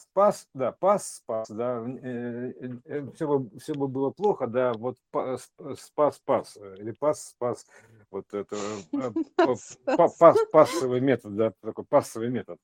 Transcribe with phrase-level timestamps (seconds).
[0.00, 1.82] спас, да, пас, спас, да,
[3.14, 4.96] все бы, все бы было плохо, да, вот
[5.76, 7.66] спас, спас, или пас, спас,
[8.10, 8.56] вот это
[10.18, 12.58] пас, пассовый метод, да, такой пассовый метод,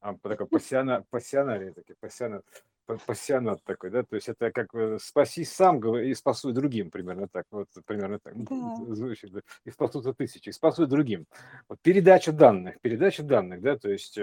[0.00, 2.42] а, такой пассиона, пассионарий, такой пассионар,
[3.06, 4.68] пассионат такой, да, то есть это как
[5.00, 8.76] спаси сам и спасуй другим, примерно так, вот примерно так, да.
[8.94, 11.26] звучит, да, и спасутся тысячи, и спасуй другим.
[11.68, 14.18] Вот передача данных, передача данных, да, то есть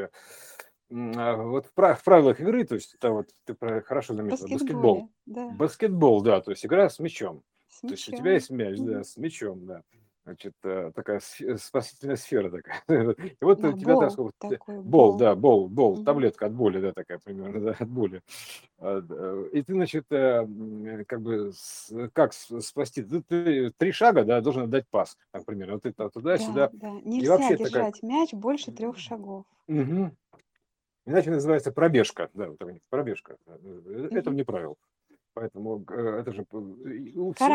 [0.89, 5.09] вот в, правилах игры, то есть это вот ты хорошо заметил, баскетбол.
[5.25, 5.49] Да.
[5.49, 7.43] Баскетбол, да, то есть игра с мячом.
[7.69, 9.83] С то есть у тебя есть мяч, да, с мячом, да.
[10.27, 11.21] Значит, э, такая
[11.57, 12.81] спасительная сфера такая.
[13.21, 14.33] И вот да, у тебя так сколько...
[14.37, 16.03] Такой, бол, бол, да, бол, бол, угу.
[16.03, 18.21] таблетка от боли, да, такая примерно, да, от боли.
[18.77, 18.99] А,
[19.53, 21.53] и ты, значит, э, как бы,
[22.11, 23.03] как спасти?
[23.03, 26.71] Ты, ты три шага, да, должен отдать пас, так, примерно, вот это туда-сюда.
[26.73, 27.01] Да, да.
[27.05, 28.11] Нельзя и вообще держать такая...
[28.11, 29.45] мяч больше трех шагов.
[29.69, 30.11] Угу.
[31.07, 32.29] Иначе называется пробежка.
[32.33, 33.37] Да, вот пробежка.
[33.47, 34.77] Э, это вне правил.
[35.33, 37.47] Поэтому э, это же у всех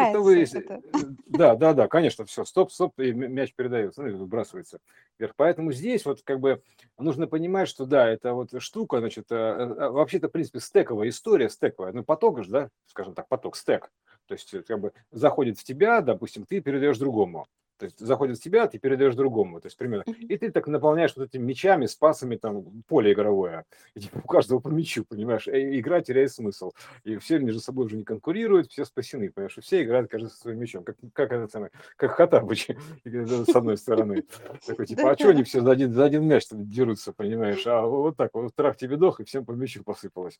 [0.55, 0.75] это.
[0.75, 4.78] Э, да, да, да, конечно, все, стоп, стоп, и мяч передается, ну, выбрасывается
[5.19, 5.34] вверх.
[5.36, 6.62] Поэтому здесь вот как бы
[6.97, 12.05] нужно понимать, что да, это вот штука, значит, вообще-то, в принципе, стековая история, стековая, ну,
[12.05, 13.92] поток же, да, скажем так, поток, стек.
[14.28, 17.47] То есть, как бы заходит в тебя, допустим, ты передаешь другому.
[17.83, 19.61] То есть заходит в тебя, ты передаешь другому.
[19.61, 20.05] То есть примерно.
[20.06, 23.64] И ты так наполняешь вот этими мечами, спасами там поле игровое.
[23.94, 25.48] И типа, у каждого по мячу, понимаешь?
[25.48, 26.70] И игра теряет смысл.
[27.03, 29.58] И все между собой уже не конкурируют, все спасены, понимаешь?
[29.58, 30.84] И все играют каждый со своим мячом.
[30.84, 32.69] Как, как это самое, как Хатабыч
[33.05, 34.27] с одной стороны.
[34.64, 37.66] Такой типа, а что они все за один, за один мяч дерутся, понимаешь?
[37.66, 40.38] А вот так вот трах тебе дох, и всем по мячу посыпалось.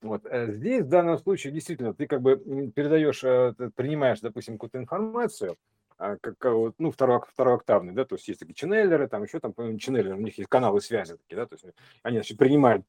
[0.00, 0.26] Вот.
[0.26, 5.56] Э, здесь в данном случае действительно ты как бы передаешь, э, принимаешь, допустим, какую-то информацию,
[6.20, 10.16] как, вот, ну, второй, второоктавный, да, то есть есть такие ченнелеры, там еще там, ченнелеры,
[10.16, 11.64] у них есть каналы связи такие, да, то есть
[12.02, 12.84] они, значит, принимают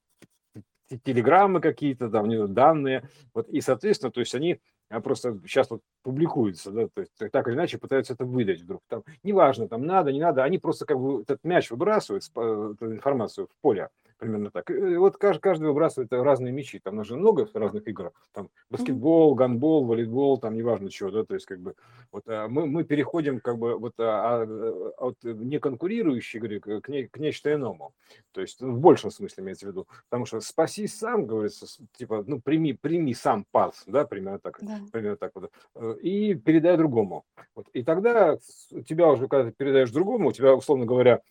[1.03, 6.72] телеграммы какие-то, там, данные, вот, и, соответственно, то есть они а, просто сейчас вот публикуются,
[6.72, 10.20] да, то есть так или иначе пытаются это выдать вдруг, там, неважно, там, надо, не
[10.20, 13.89] надо, они просто как бы этот мяч выбрасывают, э, эту информацию в поле,
[14.23, 14.70] примерно так.
[14.72, 16.80] И вот каждый, каждый выбрасывает разные мячи.
[16.80, 18.11] Там уже много разных игр.
[18.32, 21.76] Там баскетбол, гандбол, волейбол, там неважно чего, да, то есть как бы
[22.11, 27.08] вот а мы, мы переходим как бы вот а, а, от неконкурирующей игры к, не,
[27.08, 27.94] к нечто иному.
[28.32, 29.88] То есть ну, в большем смысле имеется в виду.
[30.10, 31.66] Потому что спаси сам, говорится,
[31.98, 34.80] типа, ну, прими, прими сам пас, да, примерно так, да.
[34.92, 37.26] примерно так вот, э, и передай другому.
[37.55, 37.67] Вот.
[37.73, 38.38] И тогда
[38.72, 41.22] у тебя уже, когда ты передаешь другому, у тебя, условно говоря,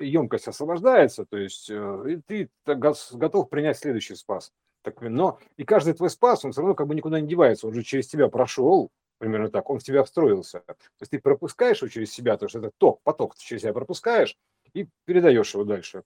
[0.00, 2.20] емкость освобождается, то есть э,
[2.64, 4.52] ты готов принять следующий спас.
[4.82, 7.74] Так, но и каждый твой спас, он все равно как бы никуда не девается, он
[7.74, 10.60] же через тебя прошел, примерно так, он в тебя встроился.
[10.66, 13.72] То есть ты пропускаешь его через себя, то есть это ток, поток ты через себя
[13.72, 14.36] пропускаешь
[14.74, 16.02] и передаешь его дальше.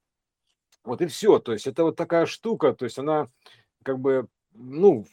[0.85, 1.39] Вот и все.
[1.39, 3.29] То есть это вот такая штука, то есть она
[3.83, 5.07] как бы, ну,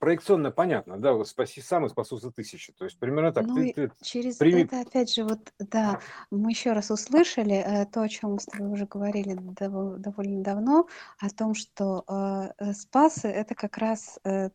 [0.00, 2.72] проекционно понятно, да, вот спаси сам и спасутся тысячи.
[2.72, 3.46] То есть примерно так.
[3.46, 4.62] Ну, ты, ты через прими...
[4.62, 6.00] это, опять же, вот, да,
[6.30, 10.42] мы еще раз услышали э, то, о чем мы с тобой уже говорили дов- довольно
[10.42, 14.48] давно, о том, что э, э спасы это как раз э,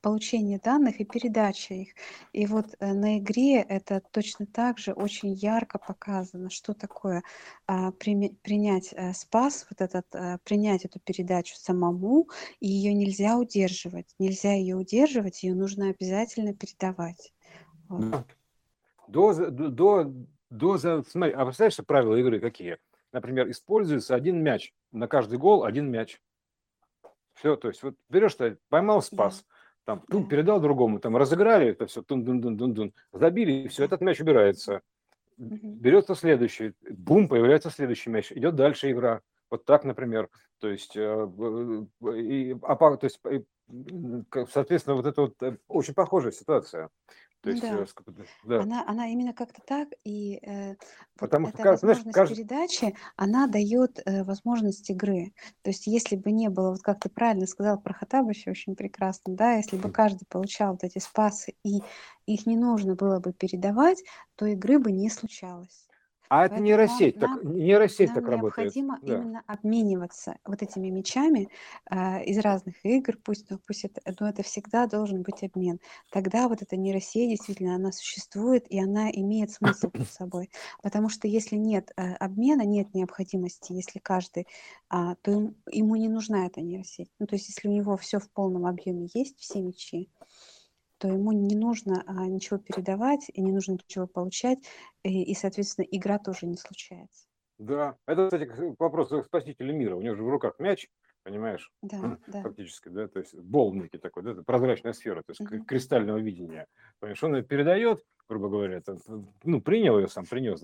[0.00, 1.88] получение данных и передача их.
[2.32, 7.22] И вот э, на игре это точно так же очень ярко показано, что такое
[7.66, 12.28] а, принять а, спас, вот этот, а, принять эту передачу самому,
[12.60, 14.14] и ее нельзя удерживать.
[14.18, 17.32] Нельзя ее удерживать, ее нужно обязательно передавать.
[17.88, 18.26] Вот.
[19.08, 20.12] До, до,
[20.50, 22.78] до, смотри, а представляешь, правила игры какие?
[23.12, 24.72] Например, используется один мяч.
[24.90, 26.20] На каждый гол один мяч.
[27.34, 28.36] Все, то есть вот берешь,
[28.68, 29.44] поймал спас,
[29.84, 33.68] там, тун, передал другому, там, разыграли это все, тун дун дун дун дун забили, и
[33.68, 34.80] все, этот мяч убирается.
[35.36, 39.20] Берется следующий, бум, появляется следующий мяч, идет дальше игра.
[39.50, 40.28] Вот так, например.
[40.58, 41.28] То есть, э,
[42.16, 43.20] и, а, то есть
[44.50, 46.88] соответственно, вот это вот э, очень похожая ситуация.
[47.44, 47.84] То есть, Да.
[48.44, 48.60] да.
[48.62, 50.78] Она, она именно как-то так, и э, вот
[51.18, 52.36] Потому что, эта знаешь, возможность каждый...
[52.36, 55.32] передачи, она дает э, возможность игры.
[55.62, 59.34] То есть, если бы не было, вот как ты правильно сказал про Хатабыча, очень прекрасно,
[59.34, 61.80] да, если бы каждый получал вот эти спасы, и
[62.26, 64.02] их не нужно было бы передавать,
[64.36, 65.86] то игры бы не случалось.
[66.28, 68.74] А это нейросеть, так, нейросеть нам так работает.
[68.74, 69.14] необходимо да.
[69.14, 71.48] именно обмениваться вот этими мечами
[71.90, 75.80] э, из разных игр, пусть, ну, пусть это, но это всегда должен быть обмен.
[76.10, 80.50] Тогда вот эта нейросеть действительно, она существует, и она имеет смысл под собой.
[80.82, 84.46] Потому что если нет э, обмена, нет необходимости, если каждый,
[84.90, 87.10] э, то ему, ему не нужна эта нейросеть.
[87.18, 90.08] Ну, то есть если у него все в полном объеме есть, все мечи,
[90.98, 94.58] то ему не нужно а, ничего передавать и не нужно ничего получать,
[95.02, 97.26] и, и, соответственно, игра тоже не случается.
[97.58, 99.94] Да, это, кстати, вопрос к спасителю мира.
[99.96, 100.88] У него же в руках мяч,
[101.22, 101.70] понимаешь?
[101.82, 102.42] Да, да.
[102.42, 105.64] Фактически, да, то есть бол некий такой, да, прозрачная сфера, то есть Мгм.
[105.66, 106.66] кристального видения.
[106.98, 108.98] Понимаешь, он ее передает, грубо говоря, это,
[109.44, 110.60] ну, принял ее сам, принес,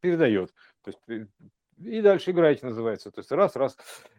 [0.00, 0.54] передает.
[0.82, 1.28] То есть
[1.80, 3.10] и дальше играете называется.
[3.10, 3.76] То есть раз, раз.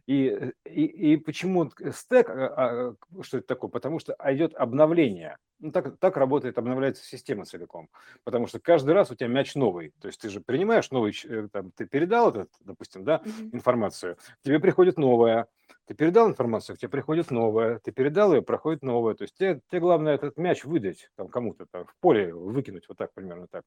[0.07, 3.69] И, и, и почему стек, а, а, что это такое?
[3.69, 5.37] Потому что идет обновление.
[5.59, 7.89] Ну, так, так работает, обновляется система целиком.
[8.23, 9.93] Потому что каждый раз у тебя мяч новый.
[10.01, 13.21] То есть ты же принимаешь новый, э, там, ты передал этот, допустим, да,
[13.51, 15.47] информацию, тебе приходит новая,
[15.85, 19.13] ты передал информацию, тебе приходит новая, ты передал ее, проходит новая.
[19.13, 22.97] То есть тебе, тебе главное этот мяч выдать там кому-то, там, в поле выкинуть, вот
[22.97, 23.63] так примерно так.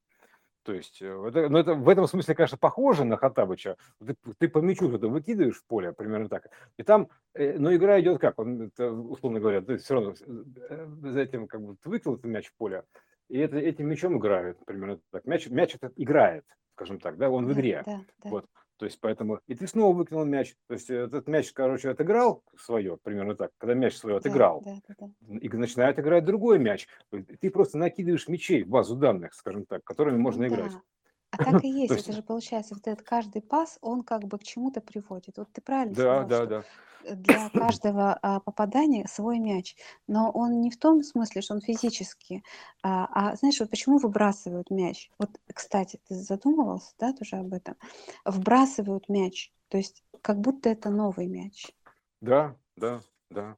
[0.65, 3.77] То есть, э, это, ну, это в этом смысле, конечно, похоже на Хатабыча.
[4.05, 6.49] Ты, ты по мячу что-то выкидываешь в поле, примерно так.
[6.79, 8.39] И там, э, но игра идет как?
[8.39, 12.31] Он, это, условно говоря, ты все равно э, за этим как бы ты выкинул этот
[12.31, 12.83] мяч в поле,
[13.29, 15.27] и это, этим мячом играют, примерно так.
[15.27, 17.83] Мяч, мяч это играет, скажем так, да, он в игре.
[17.85, 18.31] Да, да.
[18.31, 18.47] Вот.
[18.79, 20.57] То есть поэтому и ты снова выкинул мяч.
[20.67, 24.95] То есть этот мяч, короче, отыграл свое, примерно так, когда мяч свое отыграл, да, да,
[24.99, 25.04] да.
[25.39, 26.87] И начинает играть другой мяч.
[27.11, 30.73] Ты просто накидываешь мячей в базу данных, скажем так, которыми можно ну, играть.
[30.73, 30.83] Да.
[31.31, 34.45] А так и есть, это же получается, вот этот каждый пас, он как бы к
[34.45, 35.37] чему-то приводит.
[35.39, 37.15] Вот ты правильно Да, сказал, да, что да.
[37.15, 39.77] для каждого а, попадания свой мяч.
[40.07, 42.43] Но он не в том смысле, что он физически,
[42.83, 45.11] а, а знаешь, вот почему выбрасывают мяч?
[45.19, 47.77] Вот, кстати, ты задумывался, да, тоже об этом?
[48.25, 51.73] Вбрасывают мяч, то есть как будто это новый мяч.
[52.21, 53.01] Да, да,
[53.31, 53.57] да.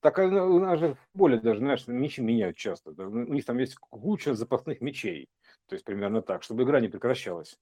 [0.00, 2.92] Так а, ну, у нас же в даже, знаешь, мячи меняют часто.
[2.92, 3.06] да.
[3.06, 5.28] У них там есть куча запасных мячей.
[5.68, 7.58] То есть примерно так, чтобы игра не прекращалась.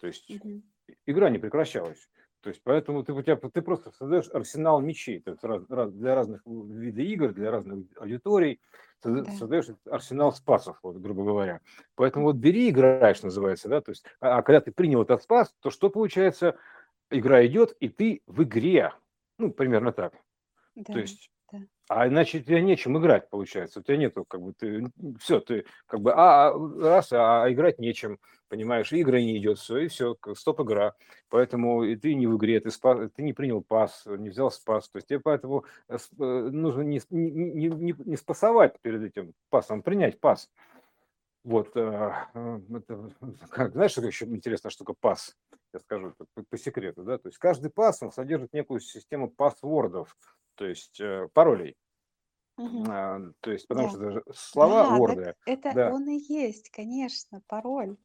[0.00, 0.62] То есть Мгм.
[1.06, 2.08] игра не прекращалась.
[2.40, 5.92] То есть поэтому ты, у тебя, ты просто создаешь арсенал мечей то есть раз- раз-
[5.92, 8.60] для разных видов игр, для разных аудиторий,
[9.04, 9.32] созда- Да.
[9.32, 11.60] создаешь арсенал спасов, вот, грубо говоря.
[11.94, 15.54] Поэтому вот бери, играешь, называется, да, то есть, а, а когда ты принял этот спас,
[15.60, 16.56] то что получается?
[17.10, 18.92] Игра идет, и ты в игре.
[19.38, 20.14] Ну, примерно так.
[20.74, 20.92] Да.
[20.92, 21.30] То есть.
[21.88, 23.80] А иначе у тебя нечем играть, получается.
[23.80, 24.90] У тебя нету, как бы, ты,
[25.20, 28.18] все, ты, как бы, а, а, раз, а, а играть нечем,
[28.48, 30.94] понимаешь, игра не идет, все, и все, стоп игра.
[31.28, 34.88] Поэтому и ты не в игре, ты, спас, ты не принял пас, не взял спас.
[34.88, 39.82] То есть тебе поэтому э, э, нужно не, не, не, не, спасовать перед этим пасом,
[39.82, 40.50] принять пас.
[41.44, 43.10] Вот, э, это,
[43.50, 45.36] как, знаешь, что еще интересная штука пас?
[45.72, 50.16] Я скажу по, по секрету, да, то есть каждый пас, он содержит некую систему пасвордов,
[50.56, 51.76] то есть э, паролей.
[52.58, 52.84] Мгм.
[52.88, 53.88] А, то есть, потому Да.
[53.88, 57.96] что даже слова Да, ворды, это да, он и есть, конечно, пароль.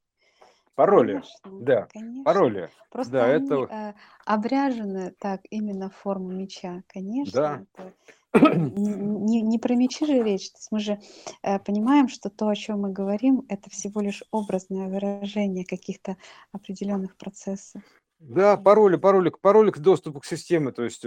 [0.75, 2.23] пароли, Конечно, да, конечно.
[2.23, 3.93] пароли, Просто да, они это, э,
[4.25, 6.83] обряжены так именно в форму меча.
[7.23, 7.93] да, Конечно, это
[8.33, 10.51] не, не- не про мечи же речь.
[10.51, 11.01] То есть мы же
[11.43, 16.17] э, понимаем, что то, о чем мы говорим, это всего лишь образное выражение каких-то
[16.51, 17.83] определенных процессов.
[18.23, 21.03] Да, пароли, пароли, пароли к доступу к системе, то есть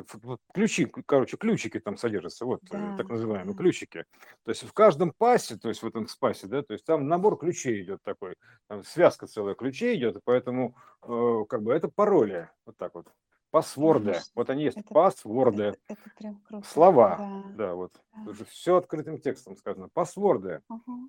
[0.53, 4.05] ключи, короче, ключики там содержатся, вот э, Да, так называемые ключики.
[4.43, 7.39] То есть в каждом пасе, то есть в этом спасе, да, то есть там набор
[7.39, 8.35] ключей идет такой,
[8.67, 13.07] там связка целая ключей идет, поэтому э, как бы это пароли, вот так вот,
[13.53, 16.67] пасворды, вот они есть, Это, пасворды, это, это прям круто.
[16.69, 18.31] слова, Да, да, вот, да.
[18.33, 21.09] уже все открытым текстом сказано, пасворды, Ага.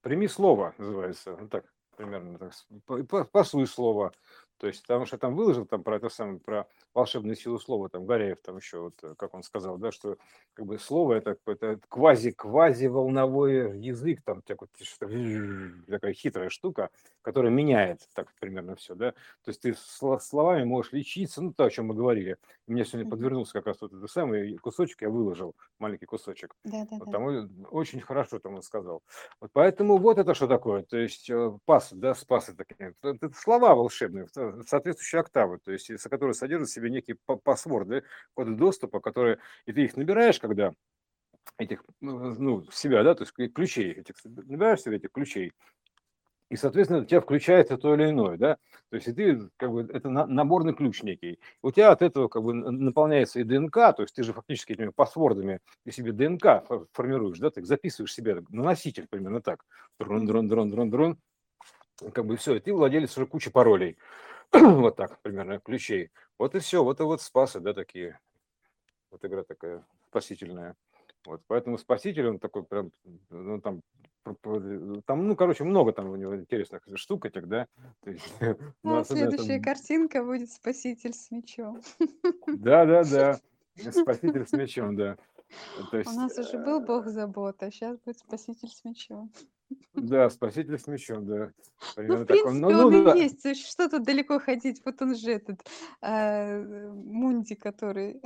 [0.00, 4.12] прими слово, называется, вот так примерно, так, с- по- по- послуй слово,
[4.58, 8.06] то есть, потому что там выложил там про это самое, про волшебную силу слова, там
[8.06, 10.16] Горяев там еще, вот, э, как он сказал, да, что
[10.54, 14.68] как бы слово это какой-то квази-квази волновой язык, там такой,
[15.86, 16.90] такая хитрая штука,
[17.22, 21.64] которая меняет так примерно все, да, то есть ты сло- словами можешь лечиться, ну то,
[21.64, 22.36] о чем мы говорили.
[22.66, 26.98] Мне сегодня подвернулся как раз вот этот самый кусочек, я выложил, маленький кусочек, Да, да,
[26.98, 27.12] вот да.
[27.12, 29.02] там он очень хорошо там он сказал.
[29.40, 33.30] Вот поэтому вот это что такое, то есть э, пас, да, спасы такие, это, это
[33.36, 34.26] слова волшебные,
[34.66, 39.72] соответствующие октавы, то есть, которые содержат в себе некие па- пасворды, коды доступа, которые, и
[39.72, 40.72] ты их набираешь, когда
[41.58, 45.52] этих, ну, ну, себя, да, то есть ключей, этих, набираешь себе этих ключей,
[46.50, 48.58] и, соответственно, у тебя включается то или иное, да,
[48.90, 51.40] то есть и ты, как бы, это на- наборный ключ некий.
[51.62, 54.90] У тебя от этого, как бы, наполняется и ДНК, то есть ты же фактически этими
[54.90, 59.64] пасвордами ты себе ДНК фор- формируешь, да, ты записываешь себе на носитель, примерно так,
[59.98, 61.18] дрон, дрон, дрон, дрон, дрон,
[62.12, 63.96] как бы все, и ты владелец уже кучи паролей,
[64.80, 66.10] вот так, примерно, ключей.
[66.38, 68.20] Вот и все, вот и вот спасы, да, такие,
[69.10, 70.76] вот игра такая спасительная.
[71.26, 72.92] Вот, поэтому спаситель, он такой прям,
[73.30, 73.82] ну, там,
[74.22, 77.66] пр- там, ну, короче, много там у него интересных штук этих, да.
[78.06, 78.34] Есть,
[78.82, 81.80] ну, А особенно следующая там, картинка будет спаситель с мечом.
[82.46, 83.40] да, да, да,
[83.90, 85.16] спаситель с мечом, да.
[85.90, 89.32] То У есть, нас уже был э, бог забота, а сейчас будет спаситель с мечом.
[89.94, 91.52] Да, спаситель с мечом, да, Ну,
[91.96, 92.36] примерно в так.
[92.36, 93.42] Он- принципе, Ну, он ну, и да, есть.
[93.42, 94.82] То есть Что тут далеко ходить?
[94.84, 95.60] Вот он же этот
[96.02, 98.20] э, Мунди, который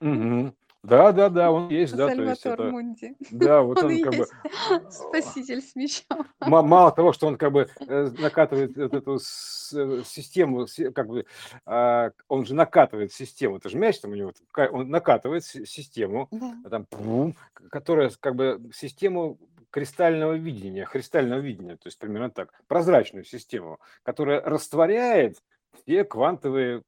[0.00, 0.54] Мгм.
[0.84, 3.14] Да, да, да, он есть, да, то есть Сальватор это, Мунди.
[3.30, 6.26] да, вот Он и он как бы есть спаситель с мечом.
[6.40, 10.90] ма- мало того, что он как бы э, накатывает вот эту с- э, систему, се-
[10.90, 11.24] как бы
[11.66, 15.64] а, он же накатывает систему, это же мяч там у него, ка- он накатывает си-
[15.66, 16.52] систему, Да.
[16.64, 19.38] а там, пум, к- которая с- как бы систему
[19.72, 25.38] кристального видения, кристального видения, то есть примерно так, прозрачную систему, которая растворяет
[25.74, 26.82] все квантовые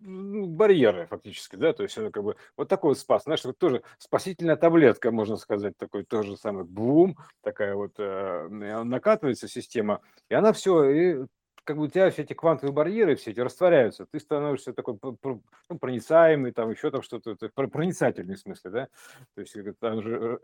[0.00, 3.82] барьеры фактически, да, то есть это как бы вот такой вот спас, знаешь, вот тоже
[3.98, 10.52] спасительная таблетка, можно сказать, такой тоже самый бум, такая вот э, накатывается система, и она
[10.52, 11.26] все, и
[11.64, 15.78] как бы у тебя все эти квантовые барьеры все эти растворяются, ты становишься такой ну,
[15.78, 17.36] проницаемый, там еще там что-то,
[17.68, 18.88] проницательный в смысле, да,
[19.34, 20.40] то есть там же,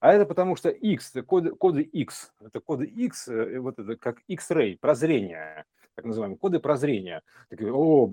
[0.00, 4.18] а это потому что X, коды, коды X, это коды X, э, вот это как
[4.28, 5.64] X-ray, прозрение,
[5.98, 7.22] так называемые коды прозрения.
[7.50, 8.06] Такие, о,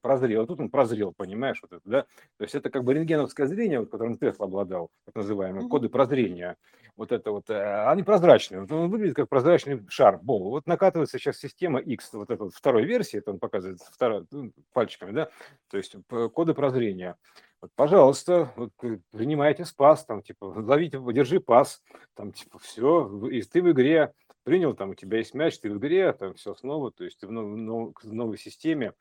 [0.00, 2.02] прозрел, а тут он прозрел, понимаешь, вот это, да?
[2.38, 6.56] То есть это как бы рентгеновское зрение, вот, которым Тесла обладал, так называемые коды прозрения.
[6.96, 10.48] Вот это вот, э, они прозрачные, вот он выглядит как прозрачный шар, бол.
[10.48, 14.50] Вот накатывается сейчас система X, вот эта вот второй версии, это он показывает второй, ну,
[14.72, 15.28] пальчиками, да,
[15.68, 15.94] то есть
[16.32, 17.16] коды прозрения.
[17.62, 21.82] Вот, пожалуйста, вот, э, принимайте спас, там, типа, ловите, держи пас,
[22.14, 24.12] там, типа, все, и ты в игре,
[24.46, 27.26] принял, там у тебя есть мяч, ты в игре, там все снова, то есть ты
[27.26, 28.92] в, нов, в новой системе.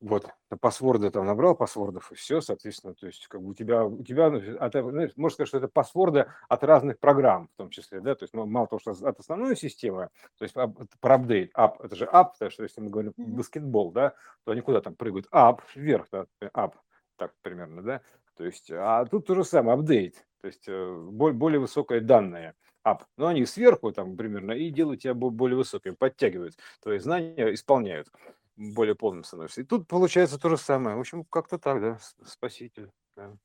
[0.00, 0.26] Вот,
[0.60, 4.28] пасворды там набрал пасвордов, и все, соответственно, то есть как бы у тебя, у тебя
[4.28, 8.14] ну, от, знаешь, можно сказать, что это пасворды от разных программ, в том числе, да,
[8.14, 10.54] то есть мало того, что от основной системы, то есть
[11.00, 14.14] про update, up, это же up, потому что если мы говорим баскетбол, да,
[14.44, 16.76] то они куда там прыгают, up, вверх, да, up,
[17.16, 18.00] так примерно, да,
[18.36, 23.04] то есть, а тут то же самое, update, то есть э, более высокое данное up.
[23.16, 26.56] Но они сверху там примерно и делают тебя более высоким, подтягивают.
[26.80, 28.12] Твои знания исполняют.
[28.56, 29.62] Более полным становишься.
[29.62, 30.96] И тут получается то же самое.
[30.96, 32.92] В общем, как-то так, да, спаситель.
[33.16, 33.36] Да.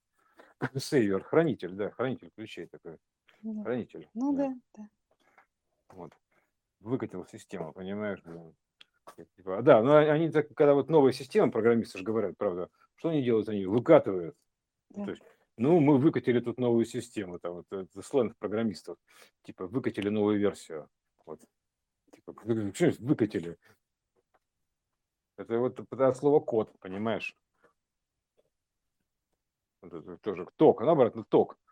[0.78, 2.98] Saver, хранитель, да, хранитель ключей такой.
[3.42, 3.64] Да.
[3.64, 4.08] Хранитель.
[4.14, 4.90] Ну да, да.
[5.90, 6.12] Вот.
[6.82, 8.22] Выкатил систему, понимаешь?
[8.24, 8.52] Да.
[9.36, 13.24] Типа, да, но они так, когда вот новые системы, программисты же говорят, правда, что они
[13.24, 13.50] делают?
[13.50, 14.36] Они выкатывают.
[14.90, 15.06] Да.
[15.06, 15.24] То есть
[15.58, 18.98] ну, мы выкатили тут новую систему, там, вот, это сленг программистов,
[19.44, 20.90] типа, выкатили новую версию.
[21.26, 21.42] Вот.
[22.14, 22.34] Типа,
[23.00, 23.58] выкатили?
[25.36, 27.36] Это вот от слова код, понимаешь?
[29.82, 31.69] Вот это тоже ток, наоборот, ну, ток это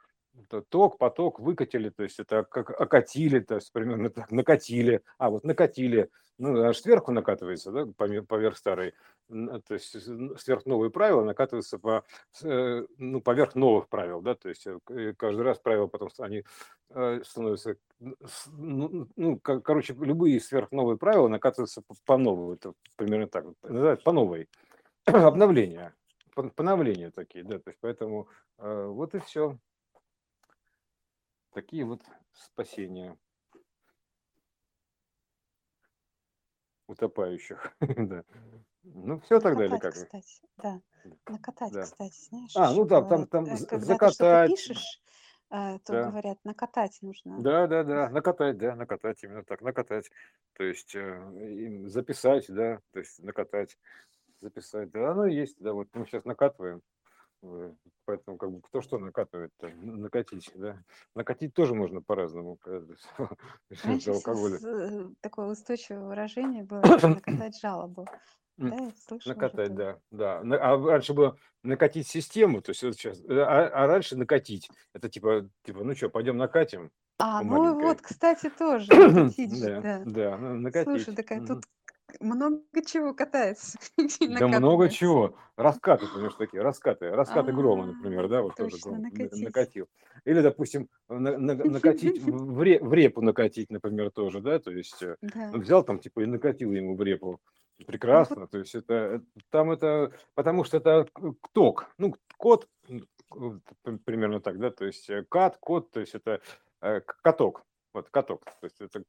[0.70, 5.44] ток, поток выкатили, то есть это как окатили, то есть примерно так, накатили, а вот
[5.44, 8.94] накатили, ну, аж сверху накатывается, да, поверх старой,
[9.27, 9.96] то есть
[10.39, 12.03] сверх новые правила накатываются по,
[12.44, 16.44] э, ну, поверх новых правил, да, то есть э, каждый раз правила потом они
[16.89, 24.03] э, становятся, ну, ну короче, любые сверхновые правила накатываются по новому, это примерно так, называют
[24.03, 24.48] по новой,
[25.06, 25.96] обновления,
[26.56, 28.27] поновления такие, да, то есть поэтому
[28.60, 29.58] вот и все.
[31.58, 33.18] Такие вот спасения
[36.86, 37.74] утопающих.
[37.82, 38.24] да.
[38.84, 39.92] Ну, все тогда или как?
[39.96, 40.80] кстати, да.
[41.28, 41.82] Накатать, Да.
[41.82, 44.52] кстати, знаешь, А, ну да, там, бывает, там э, когда ты закатать.
[44.52, 45.02] пишешь,
[45.50, 46.10] э, то Да.
[46.12, 47.42] говорят, накатать нужно.
[47.42, 50.12] Да, да, да, накатать, да, накатать, именно так, накатать.
[50.54, 53.80] То есть э, записать, да, то есть накатать,
[54.42, 54.92] записать.
[54.92, 56.84] Да, оно есть, да, вот мы сейчас накатываем.
[57.44, 57.72] Э,
[58.06, 60.82] Поэтому как бы кто что накатывает, накатить, да.
[61.13, 62.58] Накатить тоже можно по-разному.
[62.65, 62.82] Э,
[65.22, 68.08] такое устойчивое выражение было накатать жалобу.
[68.58, 68.77] Да,
[69.25, 70.39] Накатать, да, да.
[70.39, 74.70] А раньше было накатить систему, то есть вот сейчас, а, а раньше накатить.
[74.94, 77.84] Это типа, типа, ну что, пойдем накатим А, ну маленькой.
[77.84, 80.01] вот, кстати, тоже накатить Да, да.
[80.06, 81.15] да, ну, Слушай, накатить.
[81.15, 81.48] такая Мгм.
[81.48, 81.65] тут
[82.20, 83.78] много чего катается
[84.40, 85.36] Да много чего.
[85.56, 87.10] Раскаты, понимаешь, такие, раскаты.
[87.10, 88.78] Раскаты грома, А, например, да, вот тоже
[89.34, 89.88] накатил.
[90.26, 94.72] Или, допустим, на- на- накатить, в в ре- в репу накатить, например, тоже, да, то
[94.72, 95.16] есть э,
[95.52, 97.40] взял там, типа, и накатил ему в репу.
[97.80, 99.20] Ну Прекрасно, то есть это, э,
[99.52, 101.08] там это, потому что это
[101.54, 102.16] ток, ну,
[103.84, 106.42] п- примерно так, да, то есть э, кат, код, то есть это
[107.24, 109.03] каток, вот каток, то есть это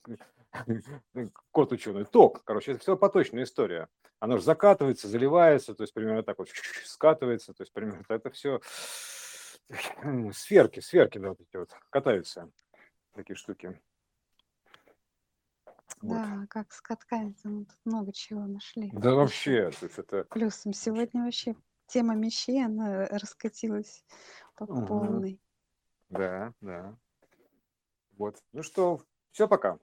[1.51, 3.89] код ученый, ток, короче, это все поточная история.
[4.21, 6.49] Оно же закатывается, заливается, то есть примерно так вот
[6.85, 8.61] скатывается, то есть примерно это все
[10.33, 12.51] сферки, сферки, да, вот эти вот катаются,
[13.15, 13.81] такие штуки.
[16.01, 16.23] Вот.
[16.23, 20.25] да, как с катками, мы тут много чего нашли Да вообще, то есть это...
[20.25, 21.57] Плюсом сегодня вообще
[21.87, 24.05] тема мечей, она раскатилась
[24.55, 24.87] по Мгм.
[24.87, 25.41] полной.
[26.09, 26.97] Да, да.
[28.19, 28.43] Вот.
[28.53, 29.79] Ну что, все, пока.